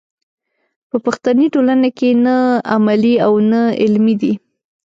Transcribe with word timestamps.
په 0.89 0.97
پښتني 1.05 1.45
ټولنه 1.53 1.89
کې 1.97 2.09
نه 2.25 2.35
عملي 2.73 3.15
او 3.25 3.33
نه 3.51 3.61
علمي 3.81 4.15
دی. 4.21 4.33